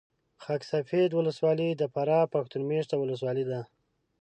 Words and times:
خاک 0.43 0.61
سفید 0.73 1.11
ولسوالي 1.13 1.69
د 1.75 1.83
فراه 1.93 2.31
پښتون 2.33 2.61
مېشته 2.71 2.95
ولسوالي 2.97 3.43
ده 3.51 3.59